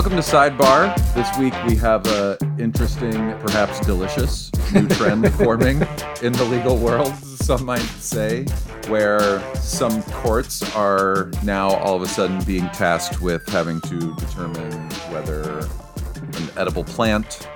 [0.00, 1.14] Welcome to Sidebar.
[1.14, 5.82] This week we have a interesting, perhaps delicious new trend forming
[6.22, 8.44] in the legal world, some might say,
[8.88, 14.72] where some courts are now all of a sudden being tasked with having to determine
[15.10, 17.46] whether an edible plant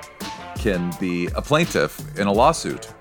[0.59, 2.93] can be a plaintiff in a lawsuit.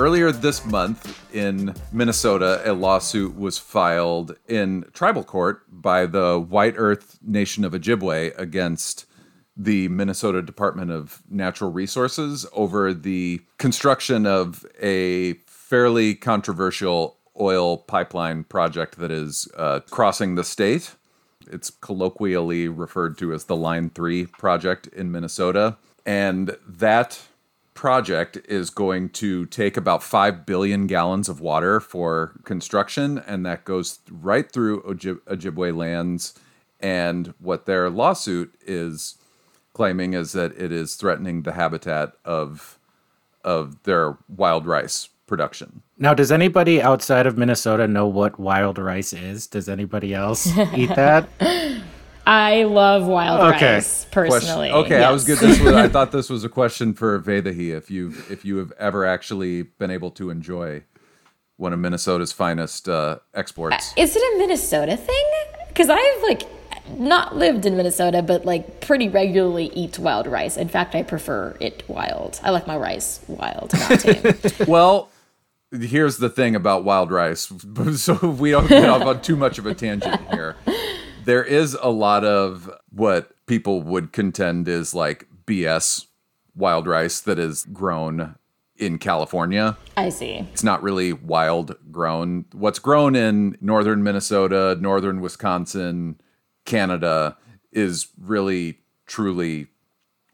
[0.00, 6.72] Earlier this month in Minnesota, a lawsuit was filed in tribal court by the White
[6.78, 9.04] Earth Nation of Ojibwe against
[9.54, 18.44] the Minnesota Department of Natural Resources over the construction of a fairly controversial oil pipeline
[18.44, 20.94] project that is uh, crossing the state.
[21.46, 25.76] It's colloquially referred to as the Line 3 project in Minnesota.
[26.06, 27.20] And that
[27.80, 33.64] project is going to take about 5 billion gallons of water for construction, and that
[33.64, 36.38] goes right through Ojib- Ojibwe lands.
[36.78, 39.16] And what their lawsuit is
[39.72, 42.78] claiming is that it is threatening the habitat of
[43.42, 45.80] of their wild rice production.
[45.96, 49.46] Now, does anybody outside of Minnesota know what wild rice is?
[49.46, 51.30] Does anybody else eat that?
[52.30, 53.74] I love wild Okay.
[53.74, 54.70] rice personally.
[54.70, 55.38] Question- Okay, I was good.
[55.38, 57.76] This was, I thought this was a question for Vedahi.
[57.76, 60.84] If you if you have ever actually been able to enjoy
[61.56, 63.92] one of Minnesota's finest uh, exports.
[63.96, 65.24] Is it a Minnesota thing?
[65.68, 66.42] Because I've like
[66.98, 70.56] not lived in Minnesota, but like pretty regularly eat wild rice.
[70.56, 72.38] In fact, I prefer it wild.
[72.44, 74.34] I like my rice wild, not tame.
[74.68, 75.10] Well,
[75.72, 77.52] here's the thing about wild rice.
[77.96, 80.54] So we don't get off on too much of a tangent here.
[81.24, 86.06] There is a lot of what people would contend is like BS
[86.54, 88.36] wild rice that is grown
[88.76, 89.76] in California.
[89.96, 90.46] I see.
[90.52, 92.46] It's not really wild grown.
[92.52, 96.20] What's grown in northern Minnesota, northern Wisconsin,
[96.64, 97.36] Canada
[97.72, 99.68] is really truly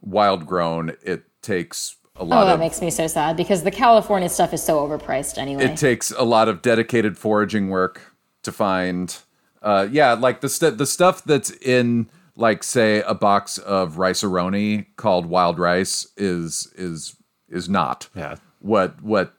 [0.00, 0.96] wild grown.
[1.02, 2.42] It takes a oh, lot.
[2.42, 5.64] Oh, that of makes me so sad because the California stuff is so overpriced anyway.
[5.64, 9.18] it takes a lot of dedicated foraging work to find
[9.66, 14.86] uh yeah like the st- the stuff that's in like say a box of Rice-A-Roni
[14.96, 17.16] called wild rice is is
[17.48, 18.36] is not Yeah.
[18.60, 19.34] what what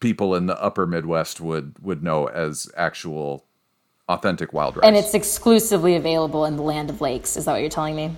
[0.00, 3.44] people in the upper midwest would would know as actual
[4.08, 7.36] authentic wild rice and it's exclusively available in the land of lakes.
[7.36, 8.14] Is that what you're telling me?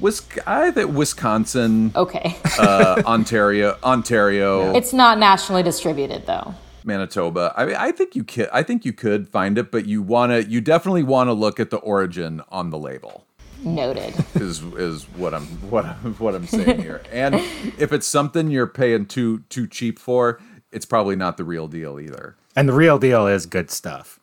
[0.00, 2.36] Wis- I think wisconsin Okay.
[2.58, 6.54] uh ontario ontario it's not nationally distributed though.
[6.84, 7.52] Manitoba.
[7.56, 8.48] I mean, I think you could.
[8.52, 10.48] I think you could find it, but you want to.
[10.48, 13.24] You definitely want to look at the origin on the label.
[13.62, 14.14] Noted.
[14.34, 17.00] Is is what I'm what I'm, what I'm saying here.
[17.12, 17.36] And
[17.78, 20.40] if it's something you're paying too too cheap for,
[20.72, 22.36] it's probably not the real deal either.
[22.56, 24.18] And the real deal is good stuff.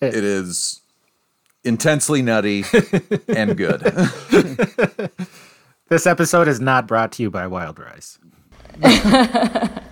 [0.00, 0.82] It is
[1.64, 2.64] intensely nutty
[3.28, 3.80] and good.
[5.88, 8.18] This episode is not brought to you by Wild Rice.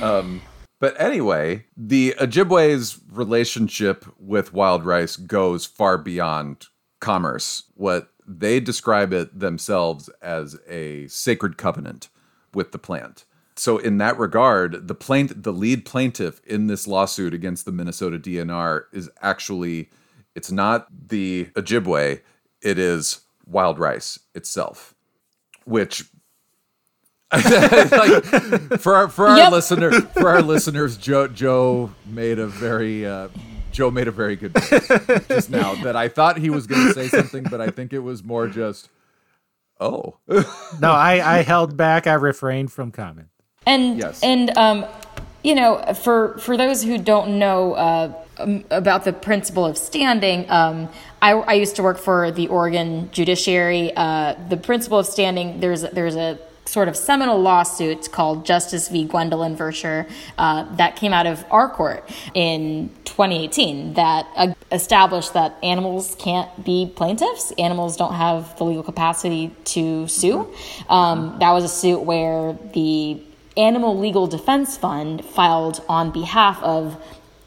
[0.00, 0.42] Um,
[0.84, 6.66] But anyway, the Ojibwe's relationship with wild rice goes far beyond
[7.00, 7.62] commerce.
[7.72, 12.10] What they describe it themselves as a sacred covenant
[12.52, 13.24] with the plant.
[13.56, 18.18] So in that regard, the plaint the lead plaintiff in this lawsuit against the Minnesota
[18.18, 19.88] DNR is actually
[20.34, 22.20] it's not the Ojibwe,
[22.60, 24.94] it is wild rice itself.
[25.64, 26.04] Which
[27.90, 29.52] like for our for our Yep.
[29.52, 33.28] listener for our listeners, Joe Joe made a very uh,
[33.72, 36.92] Joe made a very good point just now that I thought he was going to
[36.94, 38.88] say something, but I think it was more just
[39.80, 40.16] oh
[40.80, 42.06] No, I, I held back.
[42.06, 43.28] I refrained from comment.
[43.66, 44.22] And Yes.
[44.22, 44.84] and um,
[45.42, 50.48] you know, for for those who don't know uh, um, about the principle of standing,
[50.50, 50.88] um,
[51.20, 53.92] I, I used to work for the Oregon judiciary.
[53.96, 59.04] Uh, the principle of standing, there's there's a sort of seminal lawsuit called Justice v.
[59.04, 65.56] Gwendolyn Vercher uh, that came out of our court in 2018 that uh, established that
[65.62, 67.52] animals can't be plaintiffs.
[67.58, 70.52] Animals don't have the legal capacity to sue.
[70.88, 73.22] Um, that was a suit where the
[73.56, 77.00] Animal Legal Defense Fund filed on behalf of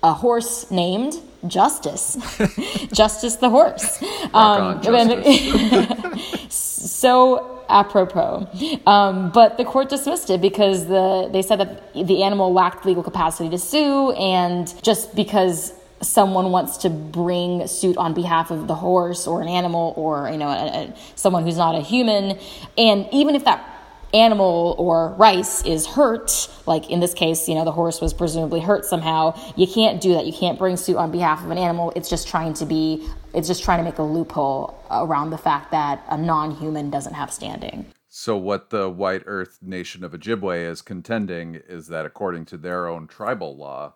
[0.04, 1.16] a horse named
[1.46, 2.16] Justice,
[2.94, 4.02] Justice the horse.
[4.34, 4.82] on,
[6.98, 8.48] so apropos.
[8.88, 13.04] Um, but the court dismissed it because the they said that the animal lacked legal
[13.04, 18.76] capacity to sue, and just because someone wants to bring suit on behalf of the
[18.76, 22.40] horse or an animal or you know a, a, someone who's not a human,
[22.80, 23.77] and even if that
[24.14, 28.60] animal or rice is hurt, like in this case, you know, the horse was presumably
[28.60, 30.26] hurt somehow, you can't do that.
[30.26, 31.92] You can't bring suit on behalf of an animal.
[31.96, 35.72] It's just trying to be, it's just trying to make a loophole around the fact
[35.72, 37.86] that a non human doesn't have standing.
[38.10, 42.88] So, what the White Earth Nation of Ojibwe is contending is that according to their
[42.88, 43.94] own tribal law,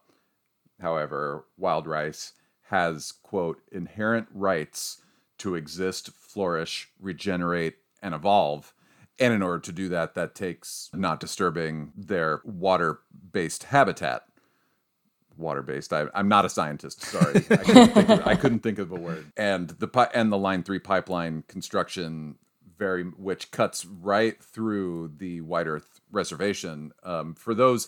[0.80, 2.34] however, wild rice
[2.70, 5.02] has, quote, inherent rights
[5.40, 8.74] to exist, flourish, regenerate, and evolve
[9.22, 13.00] and in order to do that, that takes not disturbing their water
[13.32, 14.24] based habitat.
[15.38, 15.94] Water based.
[15.94, 17.04] I'm not a scientist.
[17.04, 19.32] Sorry, I couldn't, think of, I couldn't think of a word.
[19.38, 22.36] And the and the Line Three pipeline construction,
[22.78, 26.92] very which cuts right through the White Earth Reservation.
[27.04, 27.88] Um, for those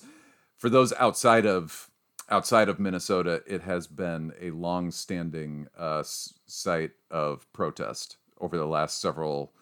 [0.57, 1.91] for those outside of
[2.29, 9.01] outside of Minnesota, it has been a long-standing uh, site of protest over the last
[9.01, 9.53] several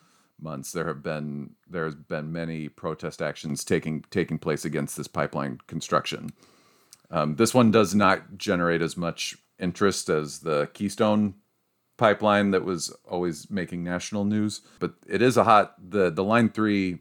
[0.41, 5.59] months, there have been there's been many protest actions taking taking place against this pipeline
[5.67, 6.31] construction.
[7.09, 11.35] Um, this one does not generate as much interest as the Keystone
[11.97, 16.49] pipeline that was always making national news, but it is a hot the the Line
[16.49, 16.99] Three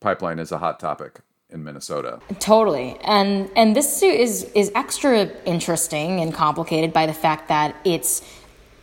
[0.00, 1.20] pipeline is a hot topic
[1.50, 2.20] in Minnesota.
[2.38, 2.96] Totally.
[3.02, 8.22] And and this suit is is extra interesting and complicated by the fact that it's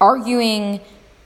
[0.02, 0.82] arguing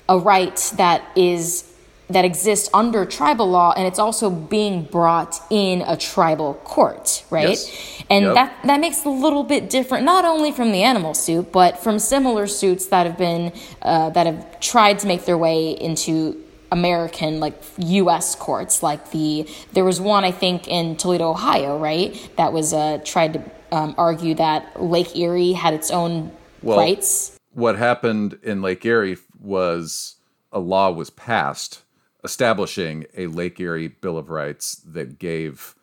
[0.07, 1.71] a right that is
[2.09, 7.50] that exists under tribal law and it's also being brought in a tribal court right
[7.50, 8.03] yes.
[8.09, 8.33] and yep.
[8.33, 12.00] that that makes a little bit different not only from the animal suit but from
[12.00, 16.35] similar suits that have been uh, that have tried to make their way into
[16.71, 18.35] American like U.S.
[18.35, 22.29] courts, like the there was one I think in Toledo, Ohio, right?
[22.38, 27.38] That was uh, tried to um, argue that Lake Erie had its own well, rights.
[27.53, 30.17] What happened in Lake Erie was
[30.51, 31.81] a law was passed
[32.24, 35.75] establishing a Lake Erie Bill of Rights that gave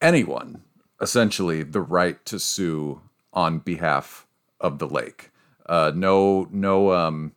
[0.00, 0.62] anyone
[1.00, 3.00] essentially the right to sue
[3.32, 4.26] on behalf
[4.60, 5.30] of the lake.
[5.66, 7.32] Uh, no, no, um,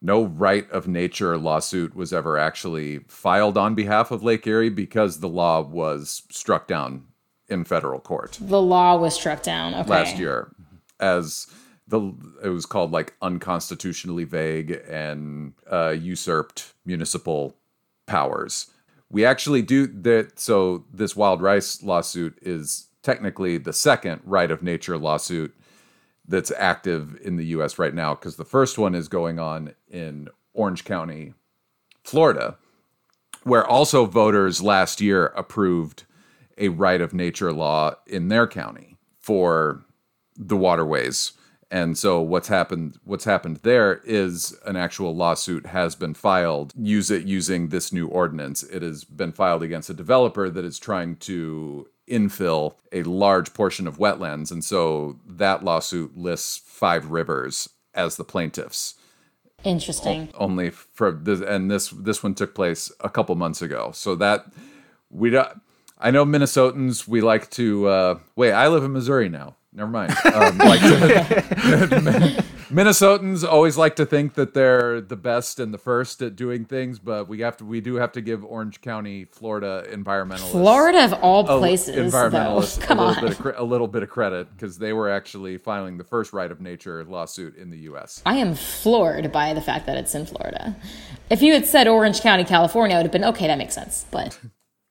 [0.00, 5.20] no right of nature lawsuit was ever actually filed on behalf of Lake Erie because
[5.20, 7.04] the law was struck down
[7.48, 8.38] in federal court.
[8.40, 9.90] The law was struck down okay.
[9.90, 10.52] last year
[11.00, 11.46] as
[11.88, 12.12] the
[12.42, 17.56] it was called like unconstitutionally vague and uh, usurped municipal
[18.06, 18.66] powers.
[19.10, 20.38] We actually do that.
[20.38, 25.54] So this wild rice lawsuit is technically the second right of nature lawsuit
[26.26, 27.78] that's active in the U.S.
[27.78, 31.32] right now because the first one is going on in Orange County,
[32.04, 32.58] Florida,
[33.44, 36.04] where also voters last year approved
[36.58, 39.84] a right of nature law in their county for
[40.36, 41.32] the waterways
[41.70, 47.10] and so what's happened what's happened there is an actual lawsuit has been filed use
[47.10, 48.62] it using this new ordinance.
[48.62, 53.86] It has been filed against a developer that is trying to infill a large portion
[53.86, 58.94] of wetlands and so that lawsuit lists five rivers as the plaintiffs.
[59.64, 60.30] Interesting.
[60.34, 63.90] O- only for this and this this one took place a couple months ago.
[63.92, 64.46] So that
[65.10, 65.60] we don't
[65.98, 70.12] I know Minnesotans we like to uh, wait, I live in Missouri now never mind.
[70.26, 76.20] Um, like to, Minnesotans always like to think that they're the best and the first
[76.20, 79.86] at doing things, but we have to we do have to give Orange County, Florida
[79.90, 83.30] environmentalists Florida of all places, environmentalists Come a little on.
[83.30, 86.50] bit of, a little bit of credit because they were actually filing the first right
[86.50, 88.20] of nature lawsuit in the U.S.
[88.26, 90.76] I am floored by the fact that it's in Florida.
[91.30, 93.46] If you had said Orange County, California, I would have been okay.
[93.46, 94.38] That makes sense, but.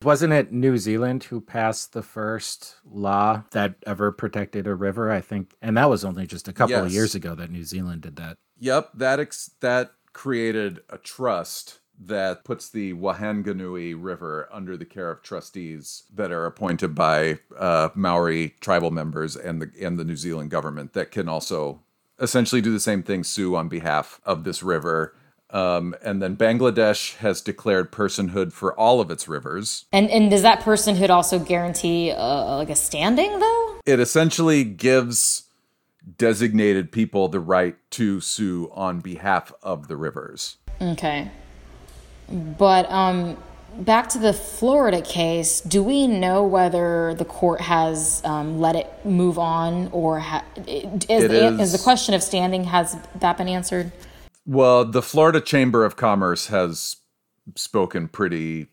[0.03, 5.11] Wasn't it New Zealand who passed the first law that ever protected a river?
[5.11, 6.85] I think, and that was only just a couple yes.
[6.85, 8.37] of years ago that New Zealand did that.
[8.59, 15.09] Yep, that ex- that created a trust that puts the Whanganui River under the care
[15.09, 20.15] of trustees that are appointed by uh, Maori tribal members and the and the New
[20.15, 21.81] Zealand government that can also
[22.19, 25.15] essentially do the same thing, sue on behalf of this river
[25.49, 29.85] um, and then Bangladesh has declared personhood for all of its rivers.
[29.91, 33.79] And and does that personhood also guarantee uh, like a standing though?
[33.85, 35.43] It essentially gives
[36.17, 40.57] designated people the right to sue on behalf of the rivers.
[40.81, 41.31] Okay.
[42.29, 43.37] But um
[43.79, 48.87] back to the Florida case, do we know whether the court has um, let it
[49.05, 53.91] move on or ha- is, the, is the question of standing has that been answered?
[54.47, 56.95] Well, the Florida Chamber of Commerce has
[57.55, 58.67] spoken pretty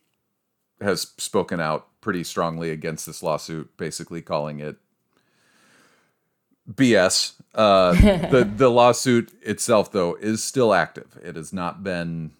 [0.80, 4.76] has spoken out pretty strongly against this lawsuit, basically calling it
[6.72, 7.32] BS.
[7.54, 7.92] Uh,
[8.30, 11.18] the the lawsuit itself, though, is still active.
[11.22, 12.30] It has not been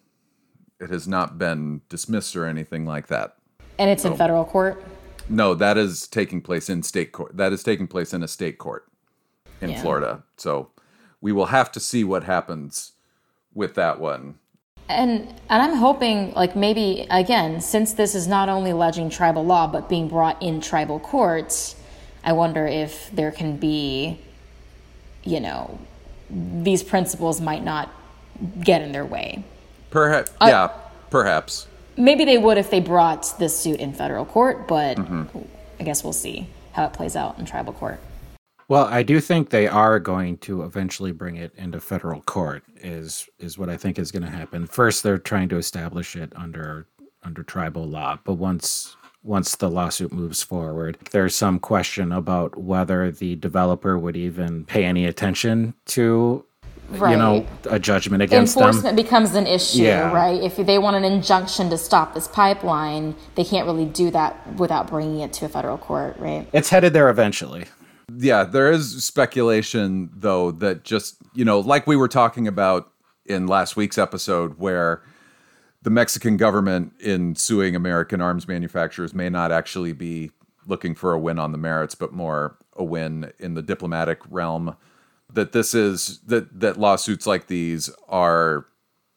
[0.79, 3.35] it has not been dismissed or anything like that.
[3.77, 4.81] And it's so, in federal court?
[5.27, 7.35] No, that is taking place in state court.
[7.35, 8.87] That is taking place in a state court
[9.59, 9.81] in yeah.
[9.81, 10.23] Florida.
[10.37, 10.69] So
[11.19, 12.93] we will have to see what happens
[13.55, 14.37] with that one.
[14.87, 19.65] And and I'm hoping like maybe again, since this is not only alleging tribal law
[19.65, 21.75] but being brought in tribal courts,
[22.23, 24.19] I wonder if there can be
[25.25, 25.79] you know,
[26.29, 27.91] these principles might not
[28.61, 29.43] get in their way.
[29.89, 30.67] Perhaps uh, yeah,
[31.09, 31.67] perhaps.
[31.97, 35.39] Maybe they would if they brought this suit in federal court, but mm-hmm.
[35.79, 37.99] I guess we'll see how it plays out in tribal court.
[38.67, 42.63] Well, I do think they are going to eventually bring it into federal court.
[42.77, 44.65] Is is what I think is going to happen.
[44.67, 46.87] First, they're trying to establish it under
[47.23, 53.09] under tribal law, but once once the lawsuit moves forward, there's some question about whether
[53.11, 56.45] the developer would even pay any attention to
[56.89, 57.11] right.
[57.11, 59.03] you know a judgment against enforcement them.
[59.03, 60.11] becomes an issue yeah.
[60.11, 64.35] right if they want an injunction to stop this pipeline they can't really do that
[64.57, 67.65] without bringing it to a federal court right it's headed there eventually
[68.17, 72.91] yeah there is speculation though that just you know like we were talking about
[73.25, 75.01] in last week's episode where
[75.81, 80.31] the mexican government in suing american arms manufacturers may not actually be
[80.67, 84.75] looking for a win on the merits but more a win in the diplomatic realm
[85.33, 88.65] that this is that that lawsuits like these are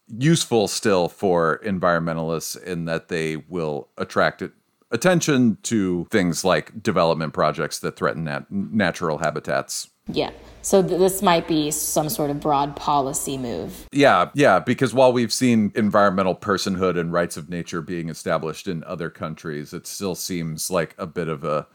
[0.09, 4.42] useful still for environmentalists in that they will attract
[4.90, 9.90] attention to things like development projects that threaten nat- natural habitats.
[10.07, 10.30] Yeah.
[10.62, 13.87] So th- this might be some sort of broad policy move.
[13.92, 18.83] Yeah, yeah, because while we've seen environmental personhood and rights of nature being established in
[18.85, 21.66] other countries, it still seems like a bit of a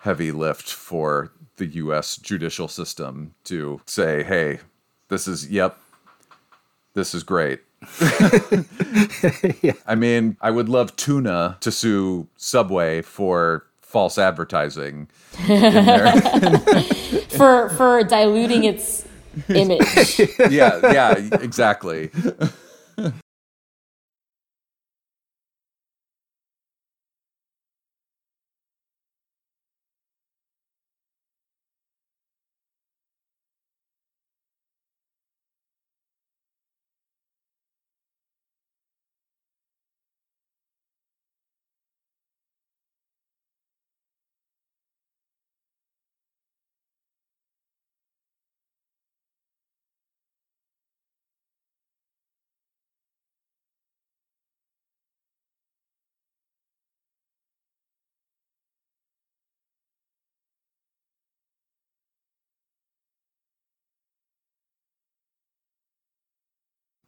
[0.00, 4.60] heavy lift for the US judicial system to say, hey,
[5.08, 5.78] this is, yep,
[6.94, 7.60] this is great.
[9.62, 9.72] yeah.
[9.86, 15.08] I mean, I would love Tuna to sue Subway for false advertising
[17.30, 19.06] for for diluting its
[19.48, 20.18] image.
[20.50, 22.10] yeah, yeah, exactly.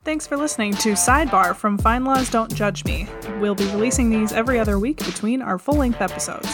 [0.03, 3.07] Thanks for listening to Sidebar from Fine Laws Don't Judge Me.
[3.39, 6.49] We'll be releasing these every other week between our full length episodes.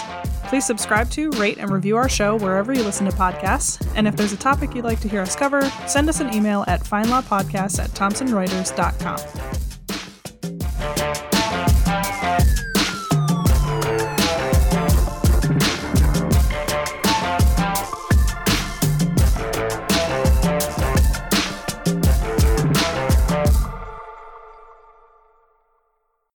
[0.48, 3.86] Please subscribe to, rate, and review our show wherever you listen to podcasts.
[3.94, 6.64] And if there's a topic you'd like to hear us cover, send us an email
[6.66, 9.65] at finelawpodcast at thomsonreuters.com.